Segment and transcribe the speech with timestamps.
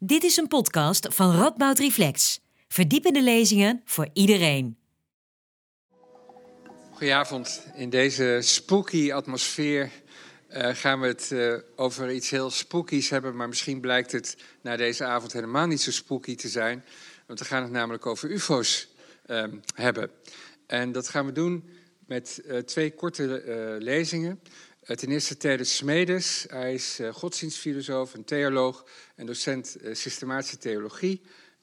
[0.00, 2.40] Dit is een podcast van Radboud Reflex.
[2.68, 4.78] Verdiepende lezingen voor iedereen.
[6.90, 7.66] Goedenavond.
[7.74, 9.90] In deze spooky atmosfeer
[10.50, 13.36] uh, gaan we het uh, over iets heel spookies hebben.
[13.36, 16.84] Maar misschien blijkt het na deze avond helemaal niet zo spooky te zijn.
[17.26, 18.88] Want we gaan het namelijk over UFO's
[19.26, 19.44] uh,
[19.74, 20.10] hebben.
[20.66, 21.68] En dat gaan we doen
[22.06, 23.42] met uh, twee korte
[23.78, 24.40] lezingen.
[24.96, 26.46] Ten eerste Tere Smedes.
[26.48, 28.84] Hij is godsdienstfilosoof en theoloog
[29.14, 31.20] en docent systematische theologie.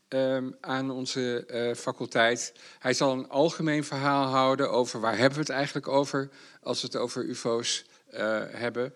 [0.09, 1.45] Um, aan onze
[1.77, 2.53] faculteit.
[2.79, 6.29] Hij zal een algemeen verhaal houden over waar hebben we het eigenlijk over
[6.61, 7.85] als we het over UFO's
[8.51, 8.93] hebben.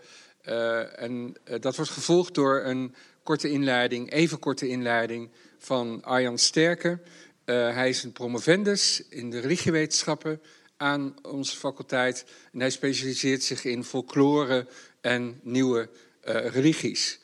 [0.95, 6.99] En dat wordt gevolgd door een korte inleiding, even korte inleiding van Arjan Sterke.
[7.45, 10.41] hij is een promovendus in de religiewetenschappen
[10.79, 12.25] aan onze faculteit.
[12.53, 14.67] En hij specialiseert zich in folklore
[15.02, 15.89] en nieuwe
[16.23, 17.19] religies.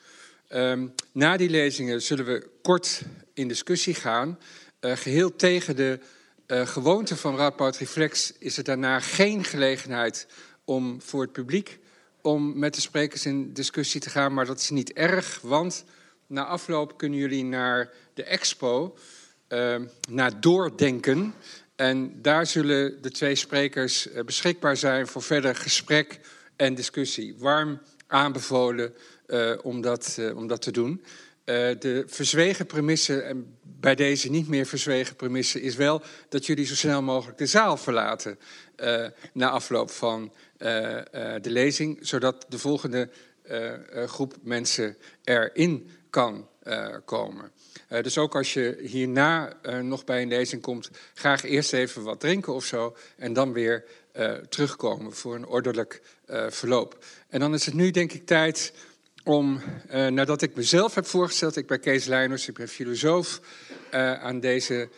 [0.52, 3.02] Um, na die lezingen zullen we kort
[3.34, 4.38] in discussie gaan.
[4.80, 5.98] Uh, geheel tegen de
[6.46, 10.26] uh, gewoonte van Radboud Reflex is er daarna geen gelegenheid
[10.64, 11.78] om voor het publiek
[12.22, 14.34] om met de sprekers in discussie te gaan.
[14.34, 15.84] Maar dat is niet erg, want
[16.26, 18.96] na afloop kunnen jullie naar de expo,
[19.48, 19.76] uh,
[20.08, 21.34] naar doordenken.
[21.76, 26.20] En daar zullen de twee sprekers beschikbaar zijn voor verder gesprek
[26.56, 27.34] en discussie.
[27.38, 28.94] Warm aanbevolen
[29.62, 31.04] om, dat, om dat te doen.
[31.44, 36.74] De verzwegen premisse, en bij deze niet meer verzwegen premisse, is wel dat jullie zo
[36.74, 38.38] snel mogelijk de zaal verlaten
[39.32, 43.08] na afloop van de lezing, zodat de volgende
[44.06, 46.48] groep mensen erin kan
[47.04, 47.50] komen.
[47.88, 52.54] Dus ook als je hierna nog bij een lezing komt, graag eerst even wat drinken
[52.54, 53.84] of zo en dan weer
[54.48, 56.02] terugkomen voor een ordelijk
[56.48, 57.04] verloop.
[57.28, 58.72] En dan is het nu denk ik tijd
[59.24, 63.40] om, nadat ik mezelf heb voorgesteld, ik ben Kees Leijners, ik ben filosoof
[64.20, 64.88] aan deze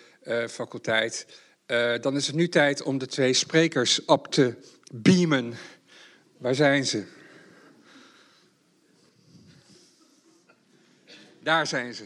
[0.48, 1.27] faculteit.
[2.01, 4.55] dan is het nu tijd om de twee sprekers op te
[4.92, 5.55] beamen.
[6.39, 7.05] Waar zijn ze?
[11.42, 12.05] Daar zijn ze.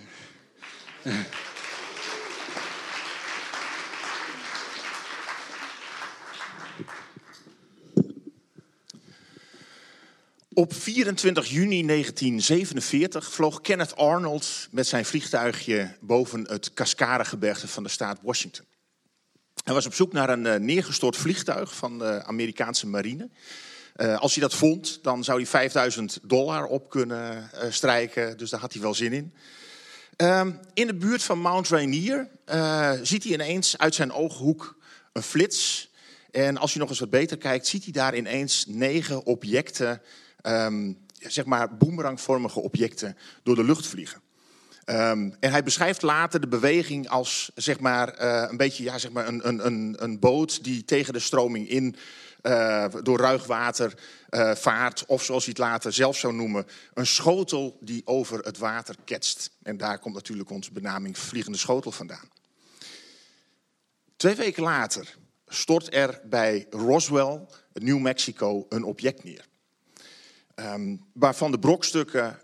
[10.54, 17.88] Op 24 juni 1947 vloog Kenneth Arnold met zijn vliegtuigje boven het Cascade-gebergte van de
[17.88, 18.64] staat Washington.
[19.64, 23.28] Hij was op zoek naar een uh, neergestort vliegtuig van de Amerikaanse marine.
[23.96, 28.50] Uh, als hij dat vond, dan zou hij 5000 dollar op kunnen uh, strijken, dus
[28.50, 29.34] daar had hij wel zin in.
[30.22, 32.28] Uh, in de buurt van Mount Rainier
[33.02, 34.76] ziet hij ineens uit zijn ooghoek
[35.12, 35.90] een flits.
[36.30, 40.02] En als je nog eens wat beter kijkt, ziet hij daar ineens negen objecten
[40.42, 44.20] um, zeg maar boemerangvormige objecten door de lucht vliegen.
[44.87, 49.10] Um, en hij beschrijft later de beweging als zeg maar, uh, een beetje ja, zeg
[49.10, 51.97] maar een, een, een, een boot die tegen de stroming in
[52.43, 53.94] uh, door ruig water
[54.31, 55.06] uh, vaart.
[55.06, 59.50] Of zoals hij het later zelf zou noemen, een schotel die over het water ketst.
[59.62, 62.28] En daar komt natuurlijk onze benaming vliegende schotel vandaan.
[64.16, 65.16] Twee weken later
[65.47, 67.41] stort er bij Roswell,
[67.72, 69.50] New Mexico, een object neer.
[70.56, 72.38] Um, waarvan de brokstukken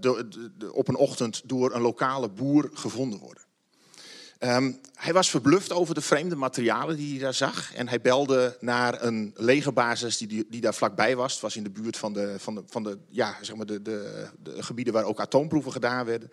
[0.00, 3.42] de, op een ochtend door een lokale boer gevonden worden.
[4.38, 7.74] Um, hij was verbluft over de vreemde materialen die hij daar zag.
[7.74, 11.32] En hij belde naar een legerbasis die, die, die daar vlakbij was.
[11.32, 13.82] Het was in de buurt van de, van de, van de, ja, zeg maar de,
[13.82, 16.30] de, de gebieden waar ook atoomproeven gedaan werden.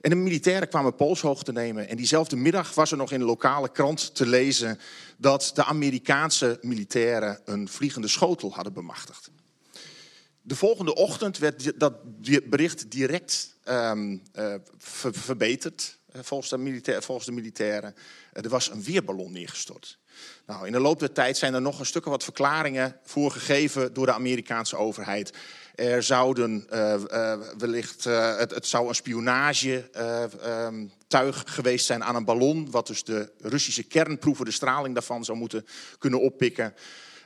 [0.00, 1.88] En de militairen kwamen polshoog te nemen.
[1.88, 4.78] En diezelfde middag was er nog in de lokale krant te lezen
[5.16, 9.30] dat de Amerikaanse militairen een vliegende schotel hadden bemachtigd.
[10.50, 11.94] De volgende ochtend werd dat
[12.50, 13.92] bericht direct uh,
[14.78, 17.94] ver verbeterd, uh, volgens, de volgens de militairen.
[17.96, 19.98] Uh, er was een weerballon neergestort.
[20.46, 23.92] Nou, in de loop der tijd zijn er nog een stuk wat verklaringen voor gegeven
[23.92, 25.32] door de Amerikaanse overheid.
[25.74, 26.66] Er zouden
[27.58, 33.32] wellicht, het, het, zou een spionagetuig um, geweest zijn aan een ballon, wat dus de
[33.40, 35.66] Russische kernproeven, de straling daarvan zou moeten
[35.98, 36.74] kunnen oppikken.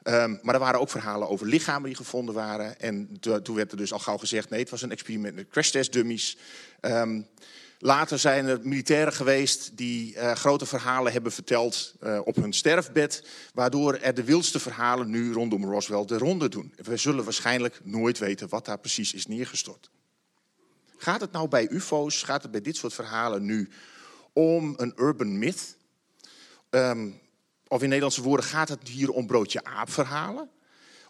[0.06, 2.80] Um, maar er waren ook verhalen over lichamen die gevonden waren.
[2.80, 5.70] En toen werd er dus al gauw gezegd: nee, het was een experiment met crash
[5.70, 6.36] test dummies.
[6.80, 7.26] Um,
[7.78, 13.28] later zijn er militairen geweest die uh, grote verhalen hebben verteld uh, op hun sterfbed.
[13.54, 16.74] Waardoor er de wildste verhalen nu rondom Roswell de ronde doen.
[16.76, 19.90] We zullen waarschijnlijk nooit weten wat daar precies is neergestort.
[20.96, 23.68] Gaat het nou bij UFO's, gaat het bij dit soort verhalen nu
[24.32, 25.76] om een urban myth?
[26.70, 27.22] Um,
[27.74, 30.50] of in Nederlandse woorden, gaat het hier om broodje aap verhalen?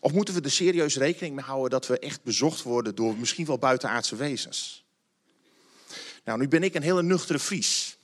[0.00, 3.46] Of moeten we er serieus rekening mee houden dat we echt bezocht worden door misschien
[3.46, 4.84] wel buitenaardse wezens?
[6.24, 7.96] Nou, nu ben ik een hele nuchtere Fries.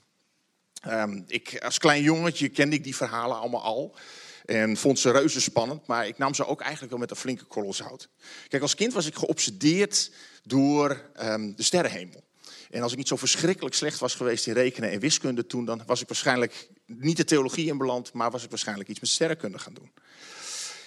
[0.88, 3.96] Um, ik, als klein jongetje kende ik die verhalen allemaal al.
[4.44, 7.44] En vond ze reuze spannend, maar ik nam ze ook eigenlijk wel met een flinke
[7.44, 8.08] korrel zout.
[8.48, 10.10] Kijk, als kind was ik geobsedeerd
[10.42, 12.24] door um, de sterrenhemel.
[12.70, 15.82] En als ik niet zo verschrikkelijk slecht was geweest in rekenen en wiskunde toen, dan
[15.86, 19.58] was ik waarschijnlijk niet de theologie in beland, maar was ik waarschijnlijk iets met sterrenkunde
[19.58, 19.90] gaan doen.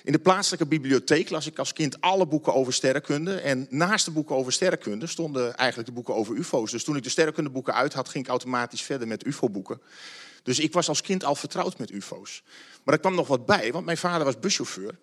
[0.04, 3.36] In de plaatselijke bibliotheek las ik als kind alle boeken over sterrenkunde.
[3.36, 6.71] En naast de boeken over sterrenkunde stonden eigenlijk de boeken over UFO's.
[6.71, 9.81] Dus toen ik de sterrenkundeboeken uit had, ging ik automatisch verder met UFO-boeken.
[10.44, 12.44] Dus ik was als kind al vertrouwd met UFO's.
[12.83, 14.98] Maar er kwam nog wat bij, want mijn vader was buschauffeur.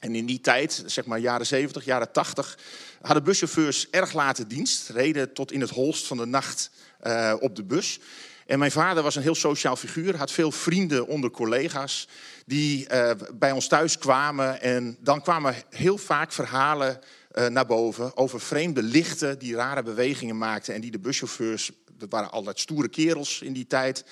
[0.00, 2.58] En in die tijd, zeg maar jaren 70, jaren 80,
[3.00, 4.88] hadden buschauffeurs erg late dienst.
[4.88, 6.70] Reden tot in het holst van de nacht
[7.06, 8.00] uh, op de bus.
[8.46, 12.08] En mijn vader was een heel sociaal figuur, had veel vrienden onder collega's
[12.46, 14.60] die uh, bij ons thuis kwamen.
[14.60, 17.00] En dan kwamen heel vaak verhalen
[17.32, 20.74] uh, naar boven over vreemde lichten die rare bewegingen maakten.
[20.74, 24.04] En die de buschauffeurs, dat waren altijd stoere kerels in die tijd,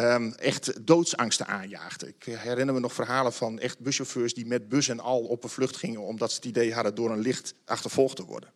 [0.00, 2.08] um, echt doodsangsten aanjaagden.
[2.08, 5.50] Ik herinner me nog verhalen van echt buschauffeurs die met bus en al op een
[5.50, 8.52] vlucht gingen omdat ze het idee hadden door een licht achtervolgd te worden.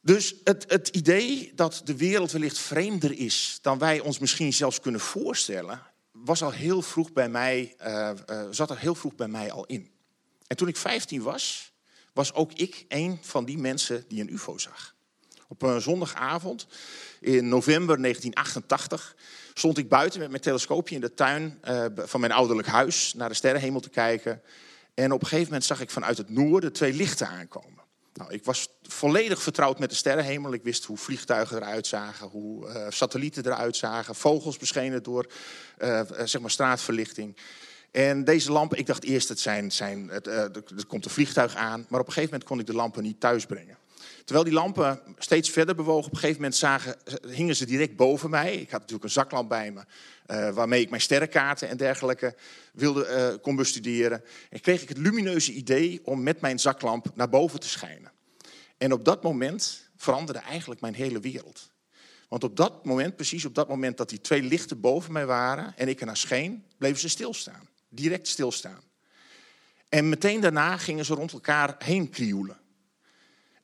[0.00, 4.80] Dus het, het, idee dat de wereld wellicht vreemder is dan wij ons misschien zelfs
[4.80, 5.82] kunnen voorstellen,
[6.12, 9.66] was al heel vroeg bij mij, uh, uh, zat er heel vroeg bij mij al
[9.66, 9.90] in.
[10.46, 11.72] En toen ik 15 was,
[12.12, 14.96] was ook ik een van die mensen die een UFO zag.
[15.48, 16.66] Op een zondagavond
[17.20, 19.16] in november 1988
[19.54, 23.28] stond ik buiten met mijn telescoopje in de tuin uh, van mijn ouderlijk huis naar
[23.28, 24.42] de sterrenhemel te kijken.
[24.94, 27.82] En op een gegeven moment zag ik vanuit het noorden twee lichten aankomen.
[28.14, 30.52] Nou, ik was volledig vertrouwd met de sterrenhemel.
[30.52, 35.26] Ik wist hoe vliegtuigen eruit zagen, hoe uh, satellieten eruit zagen, vogels beschenen door
[36.24, 37.36] zeg maar straatverlichting.
[37.90, 41.86] En deze lampen, ik dacht eerst, het zijn, zijn, het, er komt een vliegtuig aan,
[41.88, 43.77] maar op een gegeven moment kon ik de lampen niet thuisbrengen.
[44.28, 46.96] Terwijl die lampen steeds verder bewogen, op een gegeven moment zagen,
[47.28, 48.54] hingen ze direct boven mij.
[48.54, 49.80] Ik had natuurlijk een zaklamp bij me,
[50.26, 52.36] uh, waarmee ik mijn sterrenkaarten en dergelijke
[52.72, 54.24] wilde, uh, kon bestuderen.
[54.50, 58.12] En kreeg ik het lumineuze idee om met mijn zaklamp naar boven te schijnen.
[58.78, 61.70] En op dat moment veranderde eigenlijk mijn hele wereld.
[62.28, 65.76] Want op dat moment, precies op dat moment dat die twee lichten boven mij waren
[65.76, 67.68] en ik ernaar scheen, bleven ze stilstaan.
[67.88, 68.80] Direct stilstaan.
[69.88, 72.66] En meteen daarna gingen ze rond elkaar heen krioelen.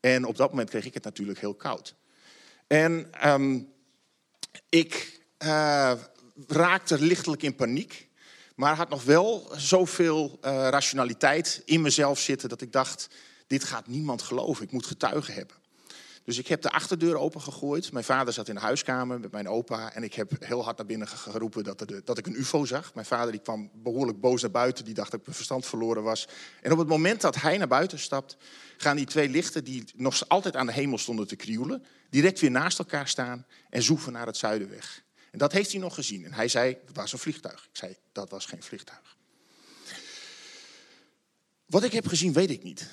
[0.05, 1.95] En op dat moment kreeg ik het natuurlijk heel koud.
[2.67, 3.73] En um,
[4.69, 5.93] ik uh,
[6.47, 8.09] raakte lichtelijk in paniek.
[8.55, 13.09] Maar had nog wel zoveel uh, rationaliteit in mezelf zitten dat ik dacht:
[13.47, 14.65] dit gaat niemand geloven.
[14.65, 15.57] Ik moet getuigen hebben.
[16.25, 17.93] Dus ik heb de achterdeur opengegooid.
[17.93, 19.93] Mijn vader zat in de huiskamer met mijn opa.
[19.93, 22.95] En ik heb heel hard naar binnen geroepen dat, er, dat ik een ufo zag.
[22.95, 24.85] Mijn vader die kwam behoorlijk boos naar buiten.
[24.85, 26.29] Die dacht dat ik mijn verstand verloren was.
[26.63, 28.37] En op het moment dat hij naar buiten stapt...
[28.77, 31.85] gaan die twee lichten die nog altijd aan de hemel stonden te krioelen...
[32.11, 35.03] direct weer naast elkaar staan en zoeven naar het zuiden weg.
[35.31, 36.25] En dat heeft hij nog gezien.
[36.25, 37.65] En hij zei, dat was een vliegtuig.
[37.71, 39.17] Ik zei, dat was geen vliegtuig.
[41.67, 42.89] Wat ik heb gezien, weet ik niet.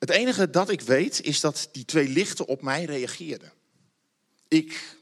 [0.00, 3.52] Het enige dat ik weet is dat die twee lichten op mij reageerden.
[4.48, 4.96] Ik,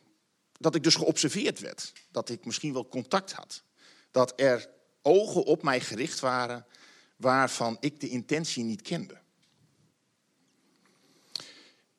[0.52, 1.92] dat ik dus geobserveerd werd.
[2.10, 3.62] Dat ik misschien wel contact had.
[4.10, 4.68] Dat er
[5.02, 6.66] ogen op mij gericht waren
[7.16, 9.18] waarvan ik de intentie niet kende.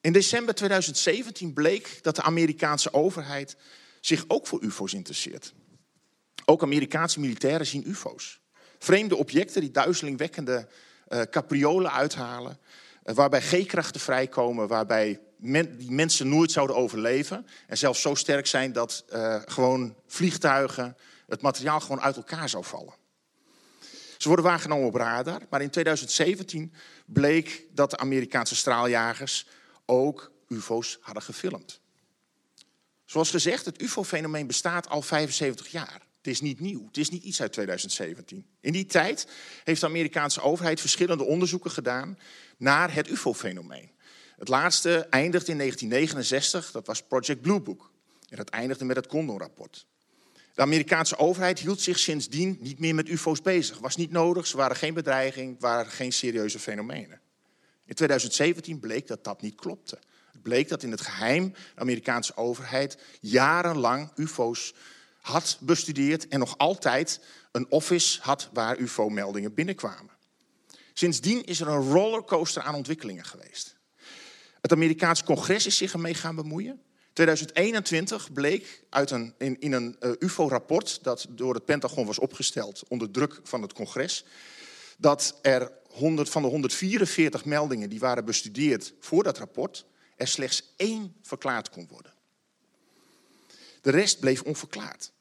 [0.02, 3.56] In december 2017 bleek dat de Amerikaanse overheid
[4.02, 5.54] zich ook voor UFO's interesseert.
[6.46, 8.40] Ook Amerikaanse militairen zien UFO's.
[8.80, 10.68] Vreemde objecten die duizelingwekkende
[11.10, 12.60] uh, capriolen uithalen.
[13.06, 15.20] Uh, waarbij G-krachten vrijkomen, waarbij
[15.78, 17.48] die mensen nooit zouden overleven.
[17.68, 22.64] En zelfs zo sterk zijn dat uh, gewoon vliegtuigen, het materiaal gewoon uit elkaar zou
[22.64, 22.94] vallen.
[24.18, 26.74] Ze worden waargenomen op radar, maar in 2017
[27.06, 29.48] bleek dat de Amerikaanse straaljagers
[29.86, 31.82] ook UFO's hadden gefilmd.
[33.06, 36.02] Zoals gezegd, het UFO-fenomeen bestaat al 75 jaar.
[36.30, 38.46] Is niet nieuw, het is niet iets uit 2017.
[38.62, 39.28] In die tijd
[39.64, 42.18] heeft de Amerikaanse overheid verschillende onderzoeken gedaan
[42.58, 43.92] naar het UFO-fenomeen.
[44.38, 47.92] Het laatste eindigde in 1969, dat was Project Blue Book.
[48.30, 49.86] En dat eindigde met het Condon-rapport.
[50.54, 53.78] De Amerikaanse overheid hield zich sindsdien niet meer met UFO's bezig.
[53.78, 57.22] Was niet nodig, ze waren geen bedreiging, waren geen serieuze fenomenen.
[57.86, 60.00] In 2017 bleek dat dat niet klopte.
[60.32, 64.74] Het bleek dat in het geheim de Amerikaanse overheid jarenlang UFO's
[65.22, 67.20] had bestudeerd en nog altijd
[67.52, 70.18] een office had waar UFO-meldingen binnenkwamen.
[70.94, 73.76] Sindsdien is er een rollercoaster aan ontwikkelingen geweest.
[74.62, 76.82] Het Amerikaanse congres is zich ermee gaan bemoeien.
[77.14, 82.84] 2021 bleek uit een, in, in een uh, UFO-rapport dat door het Pentagon was opgesteld
[82.88, 84.26] onder druk van het congres,
[84.98, 89.86] dat er 100, van de 144 meldingen die waren bestudeerd voor dat rapport,
[90.16, 92.14] er slechts één verklaard kon worden.
[93.82, 95.12] De rest bleef onverklaard.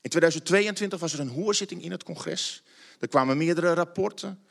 [0.00, 2.62] In 2022 was er een hoorzitting in het congres.
[3.00, 4.44] Er kwamen meerdere rapporten.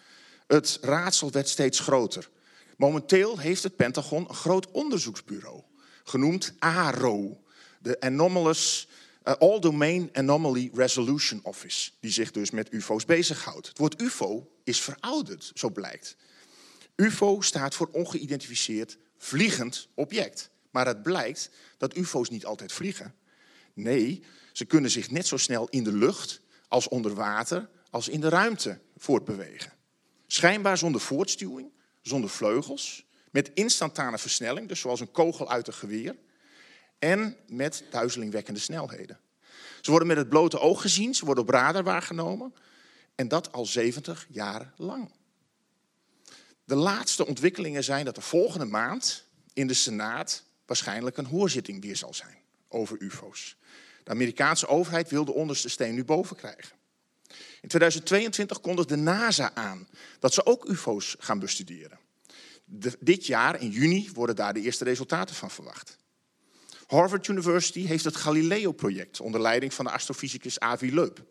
[0.47, 2.29] Het raadsel werd steeds groter.
[2.77, 5.61] Momenteel heeft het Pentagon een groot onderzoeksbureau,
[6.03, 7.43] genoemd ARO,
[7.79, 8.87] de Anomalous
[9.23, 13.67] uh, All Domain Anomaly Resolution Office, die zich dus met UFO's bezighoudt.
[13.67, 16.15] Het woord UFO is verouderd, zo blijkt.
[16.95, 20.49] UFO staat voor ongeïdentificeerd vliegend object.
[20.71, 23.15] Maar het blijkt dat UFO's niet altijd vliegen.
[23.75, 28.21] Nee, ze kunnen zich net zo snel in de lucht als onder water als in
[28.21, 29.73] de ruimte voortbewegen.
[30.27, 36.15] Schijnbaar zonder voortstuwing, zonder vleugels, met instantane versnelling, dus zoals een kogel uit een geweer,
[36.99, 39.19] en met duizelingwekkende snelheden.
[39.81, 42.53] Ze worden met het blote oog gezien, ze worden op radar waargenomen,
[43.15, 45.11] en dat al 70 jaar lang.
[46.63, 51.95] De laatste ontwikkelingen zijn dat er volgende maand in de Senaat waarschijnlijk een hoorzitting weer
[51.95, 52.44] zal zijn
[52.75, 53.57] over UFO's.
[54.03, 56.75] De Amerikaanse overheid wil de onderste steen nu boven krijgen.
[57.61, 59.87] In 2022 kondigde de NASA aan
[60.19, 61.99] dat ze ook UFO's gaan bestuderen.
[62.99, 65.97] dit jaar, in juni, worden daar de eerste resultaten van verwacht.
[66.87, 71.25] Harvard University heeft het Galileo-project onder leiding van de astrofysicus Avi Loeb.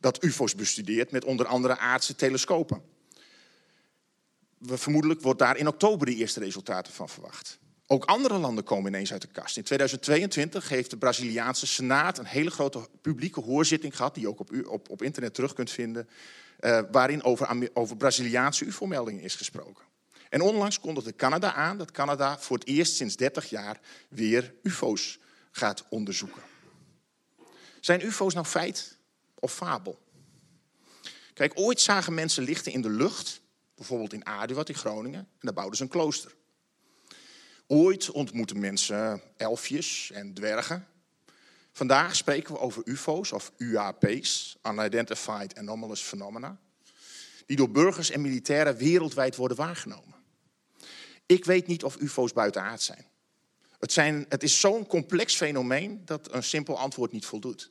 [0.00, 2.82] Dat UFO's bestudeert met onder andere aardse telescopen.
[4.60, 7.58] Vermoedelijk wordt daar in oktober de eerste resultaten van verwacht.
[7.90, 9.56] Ook andere landen komen ineens uit de kast.
[9.56, 14.40] In 2022 heeft de Braziliaanse Senaat een hele grote publieke hoorzitting gehad, die je ook
[14.40, 16.08] op, op, op internet terug kunt vinden,
[16.60, 19.84] uh, waarin over, over Braziliaanse UFO-meldingen is gesproken.
[20.28, 25.18] En onlangs kondigde Canada aan dat Canada voor het eerst sinds 30 jaar weer UFO's
[25.50, 26.42] gaat onderzoeken.
[27.80, 28.98] Zijn UFO's nou feit
[29.34, 29.98] of fabel?
[31.34, 33.40] Kijk, ooit zagen mensen lichten in de lucht,
[33.74, 36.36] bijvoorbeeld in Aduard in Groningen, en daar bouwden ze een klooster.
[37.70, 40.86] Ooit ontmoeten mensen elfjes en dwergen.
[41.72, 46.58] Vandaag spreken we over UFO's of UAP's, Unidentified Anomalous Phenomena,
[47.46, 50.14] die door burgers en militairen wereldwijd worden waargenomen.
[51.26, 53.06] Ik weet niet of UFO's buitenaard zijn.
[53.78, 57.70] Het, zijn, het is zo'n complex fenomeen dat een simpel antwoord niet voldoet.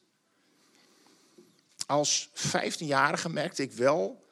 [1.85, 4.27] Als 15-jarige merkte ik wel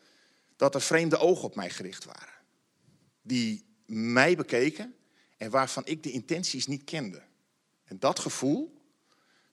[0.56, 2.34] dat er vreemde ogen op mij gericht waren.
[3.22, 4.96] Die mij bekeken
[5.38, 7.24] en waarvan ik de intenties niet kende.
[7.84, 8.82] En dat gevoel,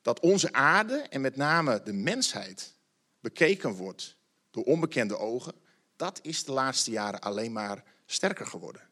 [0.03, 2.75] dat onze aarde en met name de mensheid
[3.21, 4.17] bekeken wordt
[4.51, 5.55] door onbekende ogen,
[5.97, 8.89] dat is de laatste jaren alleen maar sterker geworden.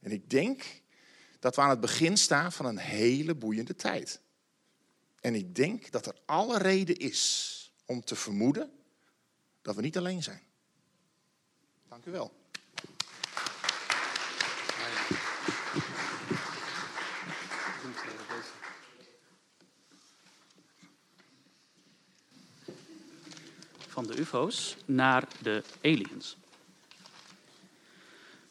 [0.00, 0.82] En ik denk
[1.38, 4.20] dat we aan het begin staan van een hele boeiende tijd.
[5.20, 8.72] En ik denk dat er alle reden is om te vermoeden
[9.62, 10.42] dat we niet alleen zijn.
[11.88, 12.39] Dank u wel.
[24.00, 26.36] Van de UFO's naar de aliens.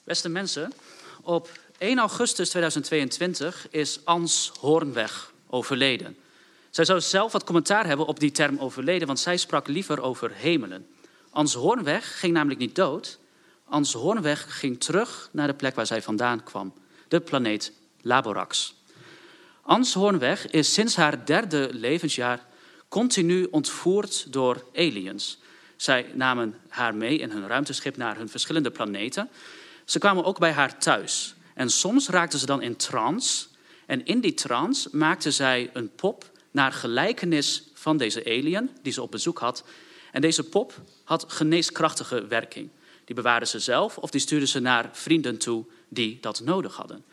[0.03, 0.73] Beste mensen,
[1.21, 6.17] op 1 augustus 2022 is Ans Hoornweg overleden.
[6.69, 10.31] Zij zou zelf wat commentaar hebben op die term overleden, want zij sprak liever over
[10.33, 10.87] hemelen.
[11.29, 13.19] Ans Hoornweg ging namelijk niet dood.
[13.65, 16.73] Ans Hoornweg ging terug naar de plek waar zij vandaan kwam,
[17.07, 18.75] de planeet Laborax.
[19.61, 22.47] Ans Hoornweg is sinds haar derde levensjaar
[22.89, 25.39] continu ontvoerd door aliens.
[25.75, 29.29] Zij namen haar mee in hun ruimteschip naar hun verschillende planeten.
[29.85, 31.35] Ze kwamen ook bij haar thuis.
[31.53, 33.45] En soms raakten ze dan in trance.
[33.85, 39.01] En in die trance maakte zij een pop naar gelijkenis van deze alien die ze
[39.01, 39.63] op bezoek had.
[40.11, 42.69] En deze pop had geneeskrachtige werking.
[43.05, 47.05] Die bewaarde ze zelf of die stuurde ze naar vrienden toe die dat nodig hadden.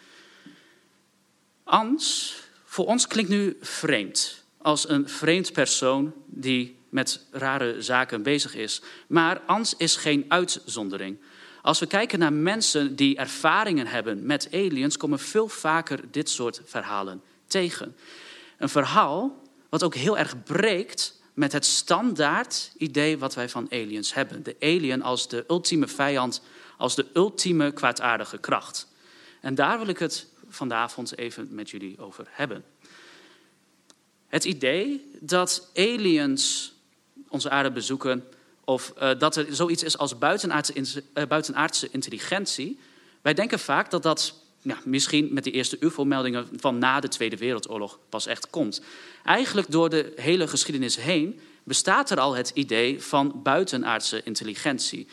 [1.64, 4.44] Ans, voor ons klinkt nu vreemd.
[4.66, 8.82] Als een vreemd persoon die met rare zaken bezig is.
[9.06, 11.18] Maar Ans is geen uitzondering.
[11.62, 16.60] Als we kijken naar mensen die ervaringen hebben met aliens, komen veel vaker dit soort
[16.64, 17.96] verhalen tegen.
[18.58, 24.14] Een verhaal wat ook heel erg breekt met het standaard idee wat wij van aliens
[24.14, 24.42] hebben.
[24.42, 26.42] De alien als de ultieme vijand,
[26.76, 28.88] als de ultieme kwaadaardige kracht.
[29.40, 32.64] En daar wil ik het vanavond even met jullie over hebben.
[34.28, 36.72] Het idee dat aliens
[37.28, 38.24] onze aarde bezoeken
[38.64, 42.78] of uh, dat er zoiets is als buitenaardse, uh, buitenaardse intelligentie.
[43.22, 47.36] Wij denken vaak dat dat ja, misschien met de eerste UFO-meldingen van na de Tweede
[47.36, 48.80] Wereldoorlog pas echt komt.
[49.24, 55.06] Eigenlijk door de hele geschiedenis heen bestaat er al het idee van buitenaardse intelligentie.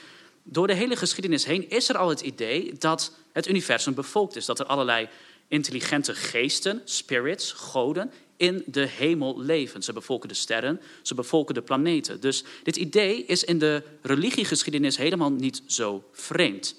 [0.44, 4.46] Door de hele geschiedenis heen is er al het idee dat het universum bevolkt is,
[4.46, 5.10] dat er allerlei
[5.54, 9.84] intelligente geesten, spirits, goden, in de hemel leven.
[9.84, 12.20] Ze bevolken de sterren, ze bevolken de planeten.
[12.20, 16.76] Dus dit idee is in de religiegeschiedenis helemaal niet zo vreemd.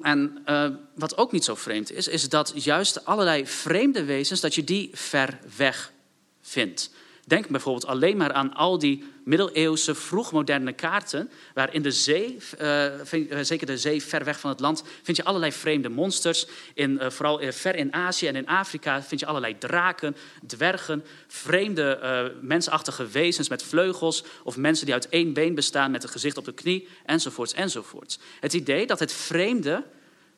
[0.00, 4.54] En uh, wat ook niet zo vreemd is, is dat juist allerlei vreemde wezens, dat
[4.54, 5.92] je die ver weg
[6.40, 6.90] vindt.
[7.28, 13.42] Denk bijvoorbeeld alleen maar aan al die middeleeuwse vroegmoderne kaarten, waar in de zee, uh,
[13.42, 16.46] zeker de zee ver weg van het land, vind je allerlei vreemde monsters.
[16.74, 20.16] In, uh, vooral ver in Azië en in Afrika vind je allerlei draken,
[20.46, 26.08] dwergen, vreemde mensachtige wezens met vleugels, of mensen die uit één been bestaan met een
[26.08, 28.18] gezicht op de knie, enzovoorts, enzovoorts.
[28.40, 29.84] Het idee dat het vreemde,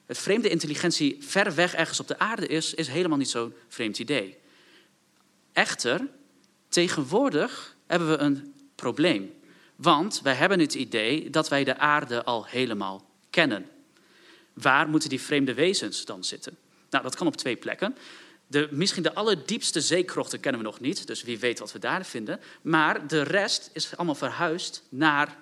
[0.06, 3.98] het vreemde intelligentie ver weg ergens op de aarde is, is helemaal niet zo'n vreemd
[3.98, 4.38] idee.
[5.52, 6.00] Echter,
[6.70, 9.34] Tegenwoordig hebben we een probleem.
[9.76, 13.66] Want wij hebben het idee dat wij de aarde al helemaal kennen.
[14.52, 16.56] Waar moeten die vreemde wezens dan zitten?
[16.90, 17.96] Nou, dat kan op twee plekken.
[18.46, 22.04] De, misschien de allerdiepste zeekrochten kennen we nog niet, dus wie weet wat we daar
[22.04, 22.40] vinden.
[22.62, 25.36] Maar de rest is allemaal verhuisd naar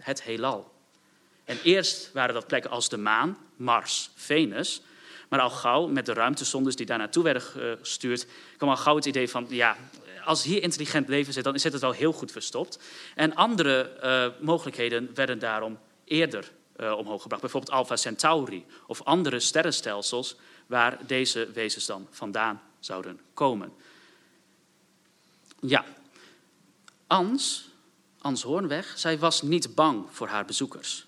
[0.00, 0.72] het heelal.
[1.44, 4.82] En eerst waren dat plekken als de maan, Mars, Venus.
[5.28, 7.42] Maar al gauw, met de ruimtesondes die daar naartoe werden
[7.80, 8.26] gestuurd,
[8.56, 9.76] kwam al gauw het idee van, ja,
[10.28, 12.78] als hier intelligent leven zit, dan zit het wel heel goed verstopt.
[13.14, 17.42] En andere uh, mogelijkheden werden daarom eerder uh, omhoog gebracht.
[17.42, 23.72] Bijvoorbeeld Alpha Centauri of andere sterrenstelsels waar deze wezens dan vandaan zouden komen.
[25.60, 25.84] Ja,
[27.06, 27.68] Ans,
[28.18, 31.06] Ans Hoornweg, zij was niet bang voor haar bezoekers.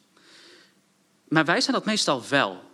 [1.29, 2.70] Maar wij zijn dat meestal wel.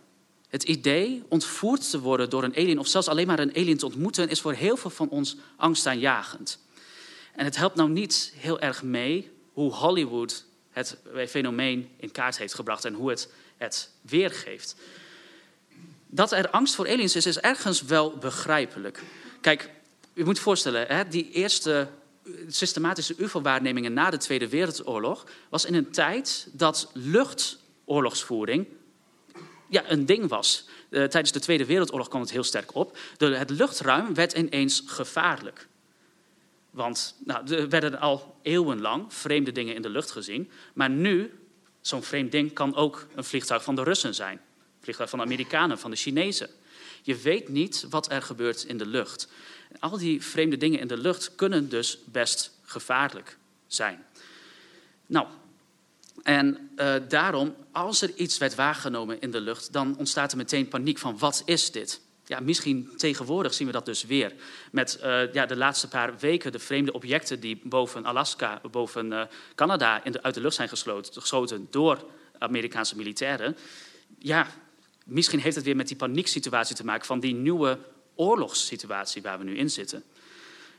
[0.57, 3.87] Het idee ontvoerd te worden door een alien of zelfs alleen maar een alien te
[3.87, 6.59] ontmoeten is voor heel veel van ons angstaanjagend.
[7.35, 10.97] En het helpt nou niet heel erg mee hoe Hollywood het
[11.29, 14.77] fenomeen in kaart heeft gebracht en hoe het het weergeeft.
[16.07, 19.03] Dat er angst voor aliens is, is ergens wel begrijpelijk.
[19.41, 19.71] Kijk,
[20.15, 21.89] u moet voorstellen, hè, die eerste
[22.49, 28.67] systematische UFO-waarnemingen na de Tweede Wereldoorlog was in een tijd dat luchtoorlogsvoering
[29.69, 30.65] ja, een ding was.
[30.91, 32.99] Uh, tijdens de Tweede Wereldoorlog kwam het heel sterk op.
[33.17, 35.69] De, het luchtruim werd ineens gevaarlijk.
[36.71, 40.51] Want nou, er werden al eeuwenlang vreemde dingen in de lucht gezien.
[40.75, 41.33] Maar nu,
[41.81, 44.37] zo'n vreemd ding kan ook een vliegtuig van de Russen zijn.
[44.37, 46.51] Een vliegtuig van de Amerikanen, van de Chinezen.
[47.03, 49.29] Je weet niet wat er gebeurt in de lucht.
[49.79, 54.05] Al die vreemde dingen in de lucht kunnen dus best gevaarlijk zijn.
[55.07, 55.27] Nou,
[56.23, 60.69] en uh, daarom, als er iets werd waargenomen in de lucht, dan ontstaat er meteen
[60.69, 62.01] paniek van wat is dit?
[62.25, 64.33] Ja, misschien tegenwoordig zien we dat dus weer.
[64.71, 69.23] Met uh, ja, de laatste paar weken de vreemde objecten die boven Alaska, boven uh,
[69.55, 72.05] Canada in de, uit de lucht zijn gesloten, geschoten door
[72.39, 73.57] Amerikaanse militairen.
[74.19, 74.47] Ja,
[75.05, 77.79] misschien heeft het weer met die panieksituatie te maken van die nieuwe
[78.15, 80.05] oorlogssituatie waar we nu in zitten.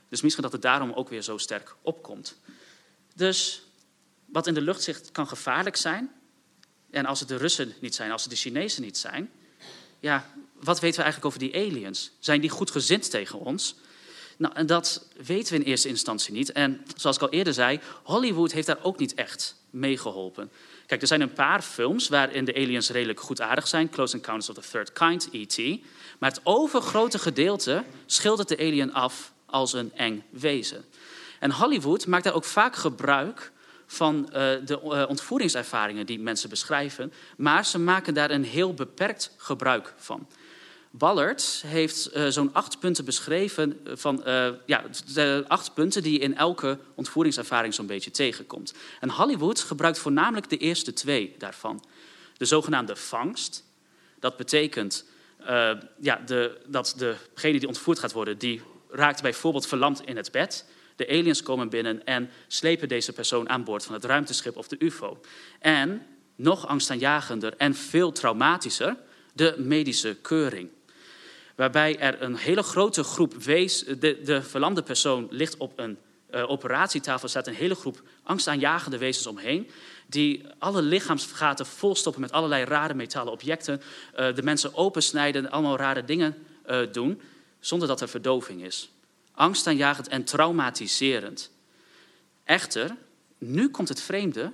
[0.08, 2.38] Dus misschien dat het daarom ook weer zo sterk opkomt.
[3.14, 3.62] Dus
[4.32, 6.10] wat in de lucht zit kan gevaarlijk zijn.
[6.90, 9.30] En als het de Russen niet zijn, als het de Chinezen niet zijn,
[10.00, 12.10] ja, wat weten we eigenlijk over die aliens?
[12.18, 13.76] Zijn die goed gezind tegen ons?
[14.36, 16.52] Nou, en dat weten we in eerste instantie niet.
[16.52, 20.50] En zoals ik al eerder zei, Hollywood heeft daar ook niet echt mee geholpen.
[20.86, 23.90] Kijk, er zijn een paar films waarin de aliens redelijk goedaardig zijn.
[23.90, 25.80] Close Encounters of the Third Kind, E.T.
[26.18, 30.84] Maar het overgrote gedeelte schildert de alien af als een eng wezen.
[31.38, 33.52] En Hollywood maakt daar ook vaak gebruik
[33.90, 39.34] van uh, de uh, ontvoeringservaringen die mensen beschrijven, maar ze maken daar een heel beperkt
[39.36, 40.26] gebruik van.
[40.90, 44.22] Ballard heeft uh, zo'n acht punten beschreven van
[44.66, 44.84] ja,
[45.46, 48.74] acht punten die in elke ontvoeringservaring zo'n beetje tegenkomt.
[49.00, 51.84] En Hollywood gebruikt voornamelijk de eerste twee daarvan.
[52.36, 53.64] De zogenaamde vangst.
[54.20, 55.04] Dat betekent
[56.00, 60.64] ja, de, dat degene die ontvoerd gaat worden, die raakt bijvoorbeeld verlamd in het bed.
[60.98, 64.76] De aliens komen binnen en slepen deze persoon aan boord van het ruimteschip of de
[64.78, 65.20] UFO.
[65.58, 66.06] En
[66.36, 68.96] nog angstaanjagender en veel traumatischer,
[69.32, 70.68] de medische keuring.
[71.54, 75.98] Waarbij er een hele grote groep wees, de, de verlamde persoon ligt op een
[76.30, 79.70] uh, operatietafel, staat een hele groep angstaanjagende wezens omheen.
[80.06, 83.80] Die alle lichaamsgaten volstoppen met allerlei rare metalen objecten.
[84.18, 87.20] Uh, de mensen opensnijden, allemaal rare dingen uh, doen,
[87.60, 88.90] zonder dat er verdoving is
[89.38, 91.50] angstaanjagend en traumatiserend.
[92.44, 92.96] Echter,
[93.38, 94.52] nu komt het vreemde.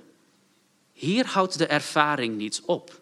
[0.93, 3.01] Hier houdt de ervaring niet op.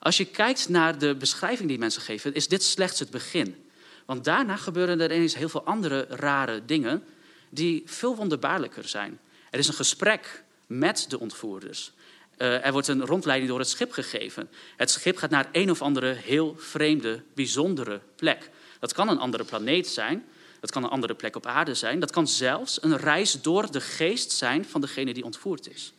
[0.00, 3.68] Als je kijkt naar de beschrijving die mensen geven, is dit slechts het begin.
[4.06, 7.04] Want daarna gebeuren er ineens heel veel andere rare dingen
[7.50, 9.18] die veel wonderbaarlijker zijn.
[9.50, 11.92] Er is een gesprek met de ontvoerders.
[12.38, 14.50] Uh, er wordt een rondleiding door het schip gegeven.
[14.76, 18.50] Het schip gaat naar een of andere heel vreemde, bijzondere plek.
[18.80, 20.24] Dat kan een andere planeet zijn,
[20.60, 23.80] dat kan een andere plek op aarde zijn, dat kan zelfs een reis door de
[23.80, 25.92] geest zijn van degene die ontvoerd is.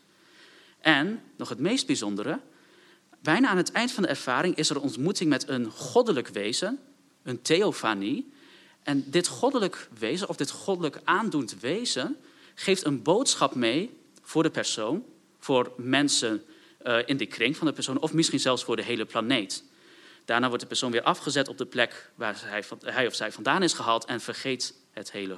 [0.79, 2.39] En, nog het meest bijzondere,
[3.21, 6.79] bijna aan het eind van de ervaring is er ontmoeting met een goddelijk wezen,
[7.23, 8.31] een theofanie.
[8.83, 12.17] En dit goddelijk wezen, of dit goddelijk aandoend wezen,
[12.55, 15.03] geeft een boodschap mee voor de persoon,
[15.39, 16.43] voor mensen
[16.83, 19.63] uh, in de kring van de persoon, of misschien zelfs voor de hele planeet.
[20.29, 23.63] Daarna wordt de persoon weer afgezet op de plek waar hij, hij of zij vandaan
[23.63, 25.37] is gehaald en vergeet het hele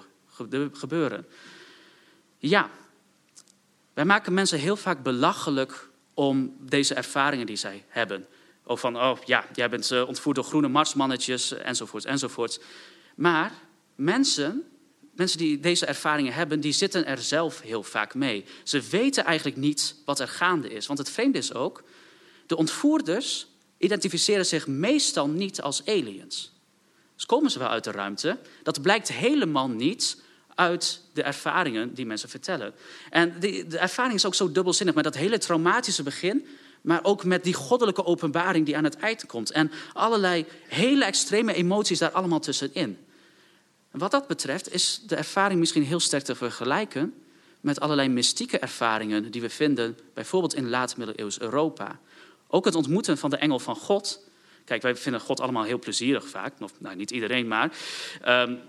[0.74, 1.28] gebeuren.
[2.38, 2.70] Ja,
[3.94, 8.28] wij maken mensen heel vaak belachelijk om deze ervaringen die zij hebben.
[8.64, 12.64] Of van, oh ja, jij bent uh, ontvoerd door groene marsmannetjes, enzovoort, enzovoort.
[13.16, 13.52] Maar
[13.96, 14.64] mensen,
[15.16, 18.46] mensen die deze ervaringen hebben, die zitten er zelf heel vaak mee.
[18.64, 20.88] Ze weten eigenlijk niet wat er gaande is.
[20.88, 21.84] Want het vreemde is ook,
[22.46, 23.50] de ontvoerders
[23.82, 26.52] identificeren zich meestal niet als aliens.
[27.16, 28.38] Dus komen ze wel uit de ruimte.
[28.64, 30.18] Dat blijkt helemaal niet
[30.56, 32.74] uit de ervaringen die mensen vertellen.
[33.10, 36.46] En die, de ervaring is ook zo dubbelzinnig met dat hele traumatische begin,
[36.82, 39.52] maar ook met die goddelijke openbaring die aan het eind komt.
[39.52, 42.98] En allerlei hele extreme emoties daar allemaal tussenin.
[43.92, 47.14] En wat dat betreft is de ervaring misschien heel sterk te vergelijken
[47.62, 52.00] met allerlei mystieke ervaringen die we vinden, bijvoorbeeld in laat-middeleeuws Europa.
[52.54, 54.20] Ook het ontmoeten van de engel van God.
[54.66, 56.54] Kijk, wij vinden God allemaal heel plezierig vaak.
[56.62, 57.78] Of, nou, niet iedereen, maar.
[58.28, 58.60] Um,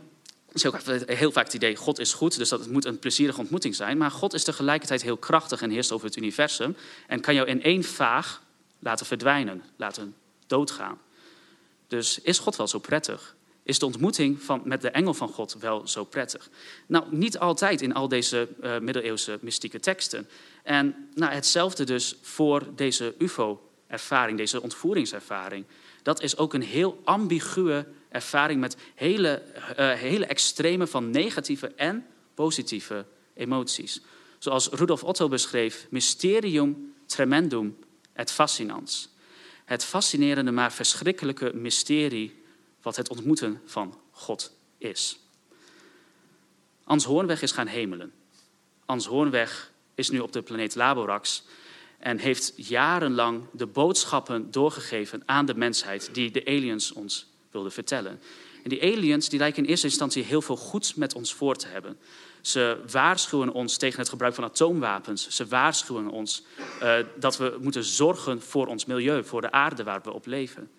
[0.53, 3.41] is ook heel vaak het idee, God is goed, dus dat het moet een plezierige
[3.41, 3.99] ontmoeting zijn.
[3.99, 6.77] Maar God is tegelijkertijd heel krachtig en heerst over het universum.
[7.07, 8.43] En kan jou in één vaag
[8.79, 10.15] laten verdwijnen, laten
[10.47, 10.99] doodgaan.
[11.87, 13.37] Dus is God wel zo prettig?
[13.63, 16.51] Is de ontmoeting van, met de engel van God wel zo prettig?
[16.87, 20.29] Nou, niet altijd in al deze uh, middeleeuwse mystieke teksten.
[20.63, 23.15] En nou, hetzelfde dus voor deze
[23.93, 25.65] UFO-ervaring, deze ontvoeringservaring.
[26.03, 29.43] Dat is ook een heel ambiguë ervaring met hele,
[29.79, 34.01] uh, hele extreme van negatieve en positieve emoties.
[34.39, 37.79] Zoals Rudolf Otto beschreef, mysterium tremendum
[38.13, 39.09] et fascinans.
[39.65, 42.43] Het fascinerende maar verschrikkelijke mysterie
[42.83, 45.19] wat het ontmoeten van God is.
[46.85, 48.13] Ans Hoornweg is gaan hemelen.
[48.85, 51.45] Ans Hoornweg is nu op de planeet Laborax
[52.03, 58.21] en heeft jarenlang de boodschappen doorgegeven aan de mensheid die de aliens ons wilden vertellen.
[58.63, 61.67] En die aliens die lijken in eerste instantie heel veel goeds met ons voor te
[61.67, 61.99] hebben.
[62.41, 65.29] Ze waarschuwen ons tegen het gebruik van atoomwapens.
[65.29, 66.43] Ze waarschuwen ons
[66.83, 70.71] uh, dat we moeten zorgen voor ons milieu, voor de aarde waar we op leven.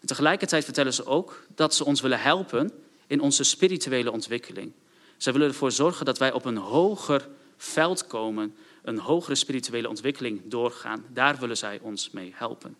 [0.00, 2.72] En tegelijkertijd vertellen ze ook dat ze ons willen helpen
[3.06, 4.72] in onze spirituele ontwikkeling.
[5.16, 10.40] Zij willen ervoor zorgen dat wij op een hoger veld komen, een hogere spirituele ontwikkeling
[10.44, 11.04] doorgaan.
[11.08, 12.76] Daar willen zij ons mee helpen.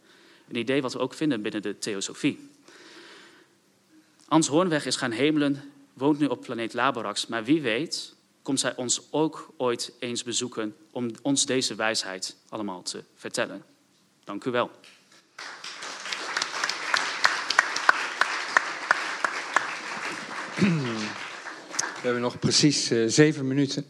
[0.48, 2.50] Een idee wat we ook vinden binnen de theosofie.
[4.28, 8.76] Ans Hoornweg is gaan hemelen, woont nu op planeet Laborax, maar wie weet komt zij
[8.76, 13.64] ons ook ooit eens bezoeken om ons deze wijsheid allemaal te vertellen.
[14.24, 14.70] Dank u wel.
[22.04, 23.86] We hebben nog precies uh, zeven minuten.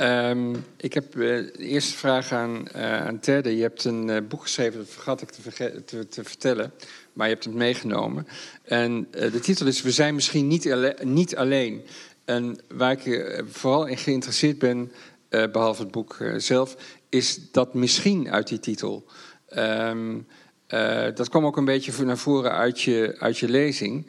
[0.00, 3.56] Um, ik heb uh, de eerste vraag aan, aan Terde.
[3.56, 6.72] Je hebt een uh, boek geschreven, dat vergat ik te, te, te, vertellen,
[7.12, 8.26] maar je hebt het meegenomen.
[8.62, 11.82] En de titel is We zijn misschien niet, niet alleen.
[12.24, 14.92] En waar ik vooral in geïnteresseerd ben,
[15.28, 16.76] behalve het boek zelf,
[17.08, 19.06] is dat misschien uit die titel.
[20.74, 24.06] Uh, dat kwam ook een beetje naar voren uit je, uit je lezing.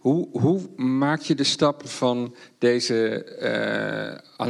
[0.00, 3.26] Hoe, hoe, maak je de stap van deze
[4.38, 4.46] uh,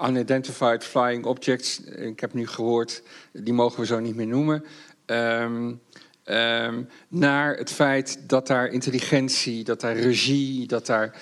[0.00, 4.64] unidentified flying objects, ik heb nu gehoord, die mogen we zo niet meer noemen,
[5.06, 5.80] um,
[6.24, 11.16] um, naar het feit dat daar intelligentie, dat daar regie, dat daar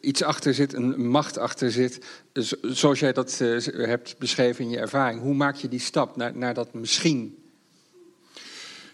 [0.00, 1.98] iets achter zit, een macht achter zit,
[2.62, 3.38] zoals jij dat
[3.72, 5.20] hebt beschreven in je ervaring.
[5.20, 7.46] Hoe maak je die stap naar, naar dat misschien?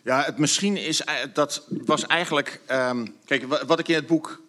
[0.04, 4.41] Ja, het misschien is, eh, dat was eigenlijk, um, kijk, wat ik in het boek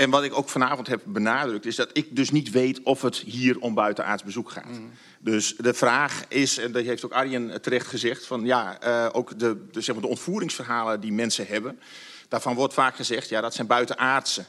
[0.00, 3.16] en wat ik ook vanavond heb benadrukt, is dat ik dus niet weet of het
[3.16, 4.78] hier om buitenaards bezoek gaat.
[4.78, 4.90] Mm.
[5.18, 9.38] Dus de vraag is, en dat heeft ook Arjen terecht gezegd, van ja, uh, ook
[9.38, 11.80] de, de, zeg maar de ontvoeringsverhalen die mensen hebben,
[12.28, 14.44] daarvan wordt vaak gezegd, ja, dat zijn buitenaardse.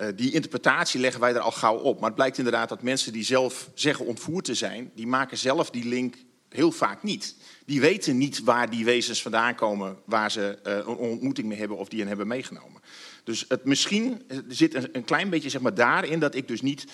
[0.00, 1.96] Uh, die interpretatie leggen wij er al gauw op.
[1.96, 5.70] Maar het blijkt inderdaad dat mensen die zelf zeggen ontvoerd te zijn, die maken zelf
[5.70, 6.16] die link
[6.48, 10.86] heel vaak niet die weten niet waar die wezens vandaan komen, waar ze uh, een
[10.86, 12.82] ontmoeting mee hebben of die hen hebben meegenomen.
[13.24, 16.84] Dus het misschien zit een, klein beetje zeg maar, daarin dat ik dus niet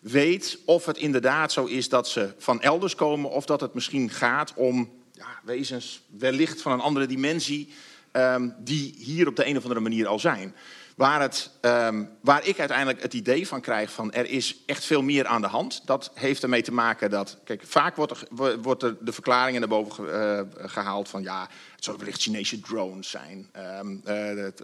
[0.00, 4.10] weet of het inderdaad zo is dat ze van elders komen of dat het misschien
[4.10, 7.68] gaat om ja, wezens wellicht van een andere dimensie
[8.10, 10.54] ehm, die hier op de een of andere manier al zijn.
[10.94, 15.02] Waar, het, um, waar ik uiteindelijk het idee van krijg van er is echt veel
[15.02, 15.82] meer aan de hand.
[15.84, 19.68] Dat heeft ermee te maken dat, kijk, vaak wordt er, wordt er de verklaringen naar
[19.68, 23.50] boven uh, gehaald van ja, het zou wellicht Chinese drones zijn.
[23.56, 24.62] Uh, het,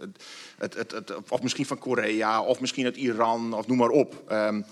[0.57, 4.31] het, het, of misschien van Korea, of misschien uit Iran, of noem maar op.
[4.31, 4.65] Um,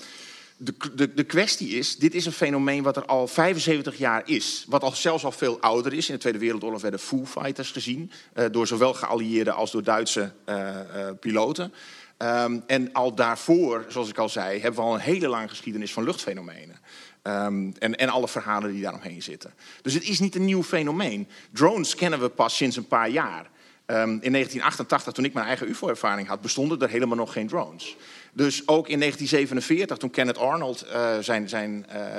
[0.61, 4.65] de, de, de, kwestie is, dit is een fenomeen wat er al 75 jaar is.
[4.67, 6.07] Wat al zelfs al veel ouder is.
[6.07, 8.11] In de Tweede Wereldoorlog werden Foo Fighters gezien.
[8.33, 11.73] Uh, door zowel geallieerden als door Duitse uh, uh, piloten.
[12.17, 15.93] Um, en al daarvoor, zoals ik al zei, hebben we al een hele lange geschiedenis
[15.93, 16.79] van luchtfenomenen.
[17.23, 19.53] Um, en, en alle verhalen die daaromheen zitten.
[19.81, 21.27] Dus het is niet een nieuw fenomeen.
[21.51, 23.49] Drones kennen we pas sinds een paar jaar.
[23.91, 27.95] Um, in 1988, toen ik mijn eigen UFO-ervaring had, bestonden er helemaal nog geen drones.
[28.33, 32.17] Dus ook in 1947, toen Kenneth Arnold uh, zijn, zijn, uh,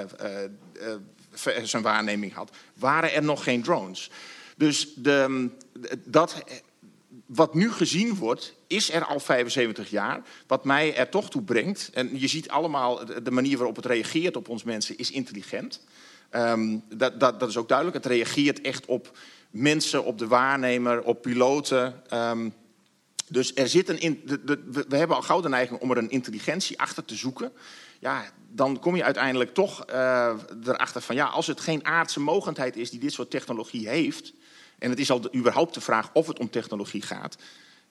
[1.46, 4.10] uh, zijn waarneming had, waren er nog geen drones.
[4.56, 5.48] Dus de,
[6.04, 6.42] dat,
[7.26, 10.22] wat nu gezien wordt, is er al 75 jaar.
[10.46, 14.36] Wat mij er toch toe brengt, en je ziet allemaal de manier waarop het reageert
[14.36, 15.80] op ons mensen, is intelligent.
[16.32, 18.04] Um, dat, dat, dat is ook duidelijk.
[18.04, 19.18] Het reageert echt op
[19.50, 22.02] mensen, op de waarnemer, op piloten.
[22.12, 22.54] Um,
[23.30, 25.98] dus er zit een in, de, de, we hebben al gauw de neiging om er
[25.98, 27.52] een intelligentie achter te zoeken.
[27.98, 30.32] Ja, dan kom je uiteindelijk toch uh,
[30.64, 34.32] erachter van ja, als het geen aardse mogendheid is die dit soort technologie heeft.
[34.78, 37.36] En het is al de, überhaupt de vraag of het om technologie gaat.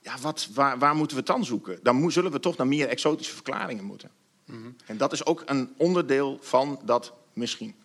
[0.01, 1.79] Ja, wat, waar, waar moeten we het dan zoeken?
[1.83, 4.11] Dan mo zullen we toch naar meer exotische verklaringen moeten.
[4.45, 4.75] -hmm.
[4.85, 7.75] En dat is ook een onderdeel van dat misschien.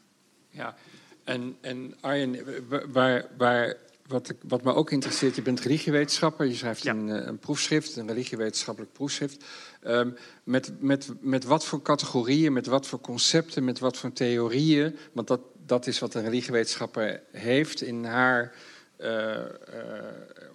[0.51, 0.77] Ja,
[1.25, 2.45] en, en Arjen,
[2.93, 6.93] waar, waar wat, ik, wat me ook interesseert, je bent religiewetenschapper, je schrijft ja.
[6.93, 9.45] een, een, proefschrift, een religiewetenschappelijk proefschrift.
[9.87, 14.97] Um, met, met, met wat voor categorieën, met wat voor concepten, met wat voor theorieën,
[15.13, 18.55] want dat, dat is wat een religiewetenschapper heeft in haar
[18.99, 19.45] uh, uh,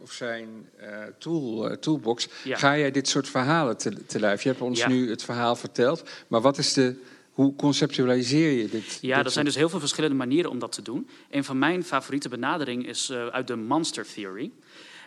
[0.02, 2.28] of zijn uh, tool, toolbox.
[2.44, 2.58] Ja.
[2.58, 4.44] Ga jij dit soort verhalen te, te lijf?
[4.44, 4.88] Je hebt ons ja.
[4.88, 6.96] nu het verhaal verteld, maar wat is de
[7.40, 8.98] hoe conceptualiseer je dit?
[9.02, 11.10] Ja, dit er zijn dus heel veel verschillende manieren om dat te doen.
[11.30, 14.52] Een van mijn favoriete benaderingen is uh, uit de Monster Theory.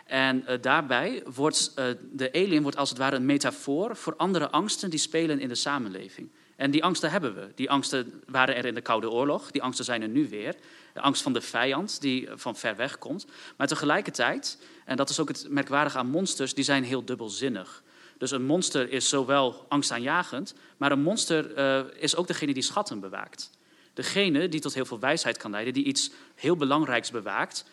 [0.05, 4.49] En uh, daarbij wordt uh, de alien wordt als het ware een metafoor voor andere
[4.49, 6.29] angsten die spelen in de samenleving.
[6.55, 7.47] En die angsten hebben we.
[7.55, 9.51] Die angsten waren er in de Koude Oorlog.
[9.51, 10.55] Die angsten zijn er nu weer.
[10.93, 13.25] De angst van de vijand die van ver weg komt.
[13.57, 17.83] Maar tegelijkertijd, en dat is ook het merkwaardige aan monsters, die zijn heel dubbelzinnig.
[18.23, 22.99] Dus een monster is zowel angstaanjagend, maar een monster uh, is ook degene die schatten
[22.99, 23.49] bewaakt.
[23.93, 27.65] Degene die tot heel veel wijsheid kan leiden, die iets heel belangrijks bewaakt.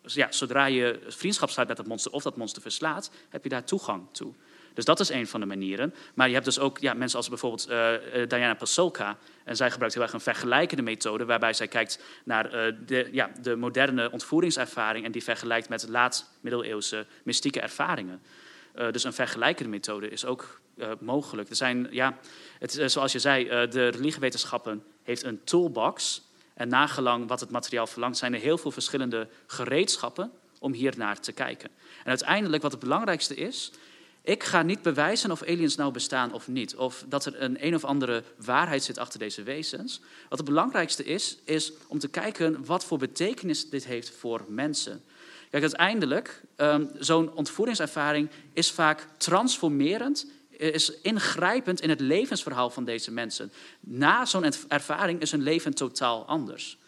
[0.00, 3.48] Dus ja, zodra je vriendschap sluit met dat monster of dat monster verslaat, heb je
[3.48, 4.32] daar toegang toe.
[4.74, 5.94] Dus dat is een van de manieren.
[6.14, 9.18] Maar je hebt dus ook ja, mensen als bijvoorbeeld uh, Diana Pasolka.
[9.44, 12.50] En zij gebruikt heel erg een vergelijkende methode, waarbij zij kijkt naar
[12.86, 18.22] de, ja, de moderne ontvoeringservaring en die vergelijkt met laat-middeleeuwse mystieke ervaringen.
[18.74, 21.48] Uh, dus een vergelijkende methode is ook uh, mogelijk.
[21.48, 22.18] Er zijn, ja,
[22.58, 26.22] het, uh, zoals je zei, de religiewetenschappen heeft een toolbox.
[26.54, 31.20] En nagelang wat het materiaal verlangt, zijn er heel veel verschillende gereedschappen om hier naar
[31.20, 31.70] te kijken.
[32.02, 33.72] En uiteindelijk, wat het belangrijkste is,
[34.22, 36.76] ik ga niet bewijzen of aliens nou bestaan of niet.
[36.76, 40.00] Of dat er een een of andere waarheid zit achter deze wezens.
[40.28, 45.02] Wat het belangrijkste is, is om te kijken wat voor betekenis dit heeft voor mensen.
[45.52, 53.10] Kijk, uiteindelijk, um, zo'n ontvoeringservaring is vaak transformerend, is ingrijpend in het levensverhaal van deze
[53.10, 53.52] mensen.
[53.80, 56.78] Na zo'n ervaring is hun leven totaal anders.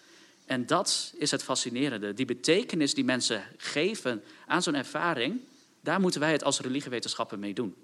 [0.47, 2.15] En dat is het fascinerende.
[2.15, 5.41] Die betekenis die mensen geven aan zo'n ervaring,
[5.81, 7.75] daar moeten wij het als religiewetenschappen mee doen.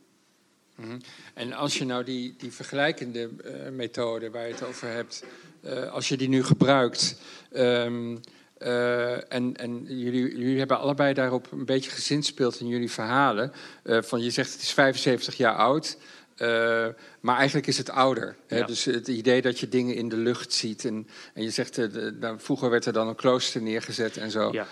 [0.74, 0.98] -hmm.
[1.34, 5.24] En als je nou die, die vergelijkende uh, methode waar je het over hebt,
[5.64, 7.20] uh, als je die nu gebruikt.
[7.52, 8.20] Um,
[8.62, 13.52] uh, en, en jullie, jullie, hebben allebei daarop een beetje gezinspeeld in jullie verhalen.
[13.84, 15.96] Uh, van je zegt het is 75 jaar oud.
[16.36, 16.86] Uh,
[17.20, 18.36] maar eigenlijk is het ouder.
[18.46, 18.58] Hè?
[18.58, 18.66] Ja.
[18.66, 20.84] Dus het idee dat je dingen in de lucht ziet.
[20.84, 24.52] En, en je zegt, de, vroeger werd er dan een klooster neergezet en zo.
[24.52, 24.66] Ja.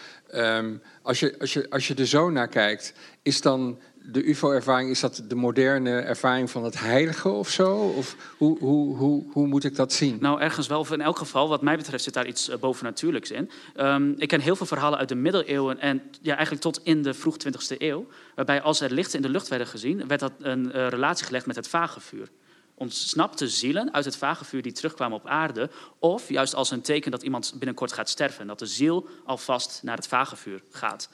[0.59, 3.79] Um, als, je, als, je, als je er zo naar kijkt, is dan
[4.11, 7.77] de UFO-ervaring, is dat de moderne ervaring van het heilige of zo?
[7.77, 10.17] Of hoe, hoe, hoe, hoe moet ik dat zien?
[10.21, 10.87] Nou, ergens wel.
[10.93, 13.51] In elk geval, wat mij betreft, zit daar iets uh, bovennatuurlijks in.
[13.77, 17.15] Um, ik ken heel veel verhalen uit de middeleeuwen en ja, eigenlijk tot in de
[17.15, 18.07] vroeg 20e eeuw.
[18.35, 21.47] Waarbij als er lichten in de lucht werden gezien, werd dat een uh, relatie gelegd
[21.47, 22.29] met het vagevuur.
[22.75, 25.71] Ontsnapte zielen uit het vagevuur die terugkwamen op aarde.
[25.99, 28.41] Of juist als een teken dat iemand binnenkort gaat sterven.
[28.41, 31.09] En dat de ziel alvast naar het vagevuur gaat.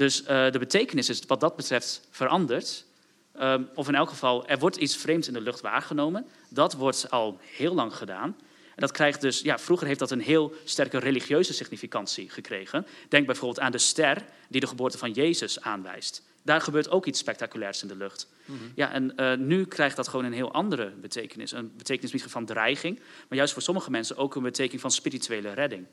[0.00, 2.84] Dus uh, de betekenis is wat dat betreft veranderd.
[3.32, 6.26] Ehm, of in elk geval, er wordt iets vreemds in de lucht waargenomen.
[6.48, 8.36] Dat wordt al heel lang gedaan.
[8.68, 12.86] En dat krijgt dus, ja, vroeger heeft dat een heel sterke religieuze significantie gekregen.
[13.08, 16.22] Denk bijvoorbeeld aan de ster die de geboorte van Jezus aanwijst.
[16.42, 18.28] Daar gebeurt ook iets spectaculairs in de lucht.
[18.74, 21.52] Ja, en eh, nu krijgt dat gewoon een heel andere betekenis.
[21.52, 25.52] Een betekenis niet van dreiging, maar juist voor sommige mensen ook een betekenis van spirituele
[25.52, 25.86] redding.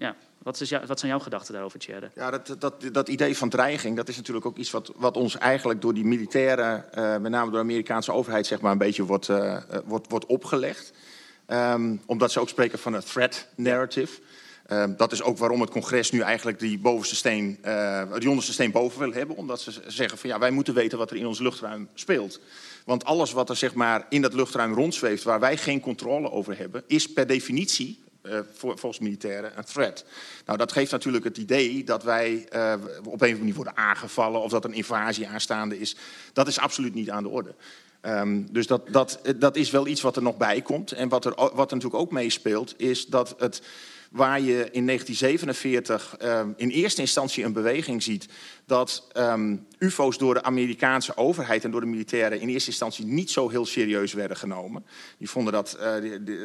[0.00, 2.10] Ja, wat, is wat zijn jouw gedachten daarover, Thierry?
[2.14, 5.38] Ja, dat, dat, dat idee van dreiging, dat is natuurlijk ook iets wat, wat ons
[5.38, 9.04] eigenlijk door die militairen, uh, met name door de Amerikaanse overheid, zeg maar, een beetje
[9.04, 10.92] wordt, uh, wordt, wordt opgelegd.
[11.46, 14.20] Um, omdat ze ook spreken van een threat narrative.
[14.68, 17.58] Um, dat is ook waarom het congres nu eigenlijk die, bovenste steen,
[18.18, 19.36] die onderste steen boven wil hebben.
[19.36, 22.40] Omdat ze zeggen van ja, wij moeten weten wat er in ons luchtruim speelt.
[22.84, 26.58] Want alles wat er zeg maar in dat luchtruim rondzweeft, waar wij geen controle over
[26.58, 30.04] hebben, is per definitie uh, militairen een threat.
[30.46, 33.76] Nou, dat geeft natuurlijk het idee dat wij uh, op een of andere manier worden
[33.76, 35.96] aangevallen of dat een invasie aanstaande is.
[36.32, 37.54] Dat is absoluut niet aan de orde.
[38.02, 40.92] Um, dus dat, dat, dat is wel iets wat er nog bij komt.
[40.92, 43.62] En wat er, wat er natuurlijk ook meespeelt, is dat het
[44.10, 48.28] waar je in 1947 um, in eerste instantie een beweging ziet
[48.66, 53.30] dat um, UFO's door de Amerikaanse overheid en door de militairen in eerste instantie niet
[53.30, 54.86] zo heel serieus werden genomen.
[55.18, 56.38] Die vonden dat, die, die,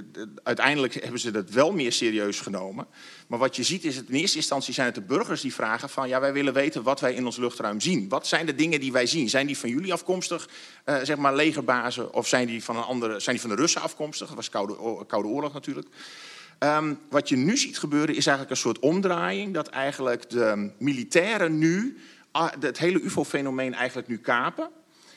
[0.43, 2.87] uiteindelijk hebben ze dat wel meer serieus genomen.
[3.27, 5.89] Maar wat je ziet is, het in eerste instantie zijn het de burgers die vragen
[5.89, 8.09] van, ja, wij willen weten wat wij in ons luchtruim zien.
[8.09, 9.29] Wat zijn de dingen die wij zien?
[9.29, 10.49] Zijn die van jullie afkomstig,
[10.85, 13.81] uh, zeg maar legerbazen, of zijn die van een andere, zijn die van de Russen
[13.81, 14.27] afkomstig?
[14.27, 15.87] Dat was Koude, Koude Oorlog natuurlijk.
[16.59, 19.53] Um, wat je nu ziet gebeuren is eigenlijk een soort omdraaiing.
[19.53, 21.97] Dat eigenlijk de militairen nu
[22.59, 24.69] het hele UFO-fenomeen eigenlijk nu kapen.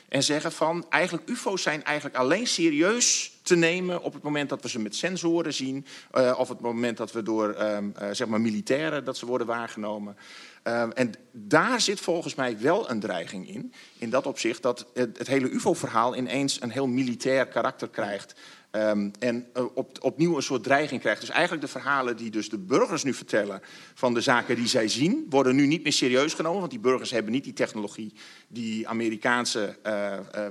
[0.09, 4.61] En zeggen van, eigenlijk UFO's zijn eigenlijk alleen serieus te nemen op het moment dat
[4.61, 5.85] we ze met sensoren zien.
[6.17, 9.47] Uh, of het moment dat we door um, uh, zeg maar militairen dat ze worden
[9.47, 10.17] waargenomen.
[10.63, 13.73] Um, en daar zit volgens mij wel een dreiging in.
[13.97, 18.33] In dat opzicht dat het, hele UFO-verhaal ineens een heel militair karakter krijgt.
[18.71, 21.21] Um, en uh, op, opnieuw een soort dreiging krijgt.
[21.21, 23.61] Dus eigenlijk de verhalen die dus de burgers nu vertellen
[23.93, 26.59] van de zaken die zij zien, worden nu niet meer serieus genomen.
[26.59, 28.13] Want die burgers hebben niet die technologie
[28.47, 29.77] die Amerikaanse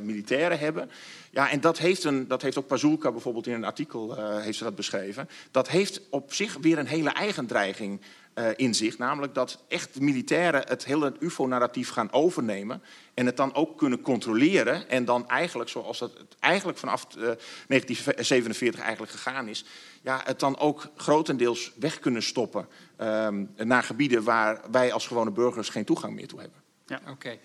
[0.02, 0.90] militairen hebben.
[1.38, 4.64] Ja, en dat heeft, een, dat heeft ook Pazulka bijvoorbeeld in een artikel heeft ze
[4.64, 5.28] dat beschreven.
[5.50, 8.00] Dat heeft op zich weer een hele eigen dreiging
[8.34, 8.98] uh, in zich.
[8.98, 12.82] Namelijk dat echt militairen het hele UFO-narratief gaan overnemen.
[13.14, 14.88] En het dan ook kunnen controleren.
[14.88, 19.64] En dan eigenlijk, zoals dat het eigenlijk vanaf uh, 1947 eigenlijk gegaan is.
[20.02, 22.68] Ja, het dan ook grotendeels weg kunnen stoppen.
[23.00, 26.62] Um, naar gebieden waar wij als gewone burgers geen toegang meer toe hebben.
[26.88, 27.38] Ja, oké.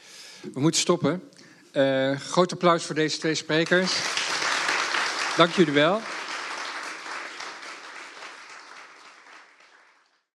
[0.53, 1.23] We moeten stoppen.
[1.73, 3.91] Uh, groot applaus voor deze twee sprekers.
[5.37, 6.01] Dank jullie wel.